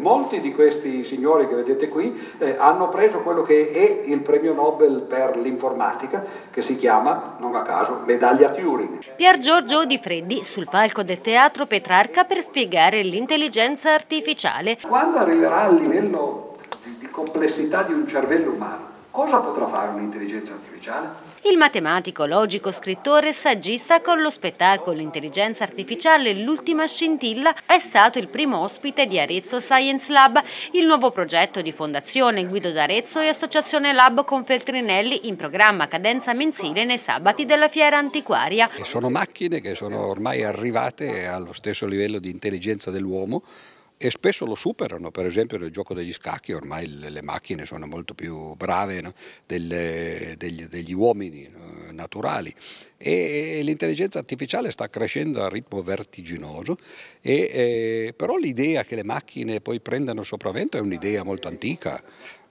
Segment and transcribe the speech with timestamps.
[0.00, 4.54] Molti di questi signori che vedete qui eh, hanno preso quello che è il premio
[4.54, 9.14] Nobel per l'informatica, che si chiama, non a caso, medaglia Turing.
[9.14, 14.78] Pier Giorgio Di Freddi sul palco del teatro Petrarca per spiegare l'intelligenza artificiale.
[14.80, 20.52] Quando arriverà al livello di, di complessità di un cervello umano, cosa potrà fare un'intelligenza
[20.52, 21.28] artificiale?
[21.44, 28.18] Il matematico, logico, scrittore e saggista con lo spettacolo Intelligenza Artificiale L'ultima scintilla è stato
[28.18, 33.28] il primo ospite di Arezzo Science Lab, il nuovo progetto di Fondazione Guido d'Arezzo e
[33.28, 38.68] Associazione Lab con Feltrinelli in programma cadenza mensile nei sabati della fiera antiquaria.
[38.82, 43.42] Sono macchine che sono ormai arrivate allo stesso livello di intelligenza dell'uomo
[44.02, 48.14] e spesso lo superano, per esempio nel gioco degli scacchi ormai le macchine sono molto
[48.14, 49.12] più brave no?
[49.44, 51.92] delle, degli, degli, uomini no?
[51.92, 52.50] naturali
[52.96, 56.78] e, l'intelligenza artificiale sta crescendo a ritmo vertiginoso,
[57.20, 62.02] e, eh, però l'idea che le macchine poi prendano sopravvento è un'idea molto antica.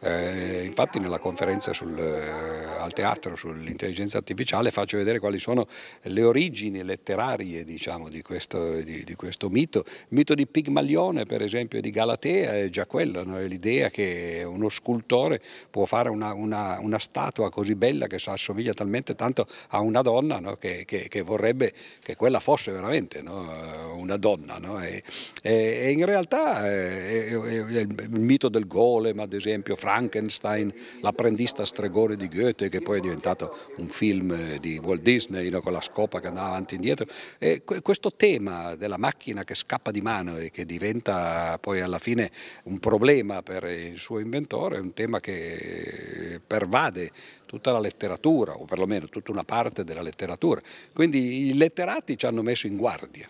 [0.00, 5.66] Eh, infatti nella conferenza sul, eh, al teatro sull'intelligenza artificiale faccio vedere quali sono
[6.02, 9.82] le origini letterarie diciamo, di, questo, di, di, questo, mito.
[9.86, 13.40] Il mito di Pigmalione per esempio di Galatea è già quello, no?
[13.40, 19.16] l'idea che uno scultore può fare una, una, una, statua così bella che assomiglia talmente
[19.16, 20.56] tanto a una donna no?
[20.56, 21.72] che, che, che, vorrebbe
[22.02, 23.96] che quella fosse veramente no?
[23.96, 24.60] una donna.
[24.86, 25.02] E,
[25.42, 32.68] e, in realtà è il mito del golem ad esempio, Frankenstein, l'apprendista stregone di Goethe
[32.68, 36.48] che poi è diventato un film di Walt Disney no, con la scopa che andava
[36.48, 37.06] avanti e indietro.
[37.38, 42.30] E questo tema della macchina che scappa di mano e che diventa poi alla fine
[42.64, 47.10] un problema per il suo inventore è un tema che pervade
[47.46, 50.60] tutta la letteratura o perlomeno tutta una parte della letteratura.
[50.92, 53.26] Quindi i letterati ci hanno messo in guardia.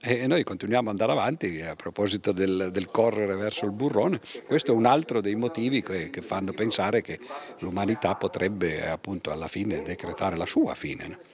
[0.00, 4.20] E noi continuiamo ad andare avanti a proposito del, del, correre verso il burrone.
[4.46, 7.18] Questo è un altro dei motivi che, che fanno pensare che
[7.60, 11.18] l'umanità potrebbe appunto alla fine decretare la sua fine.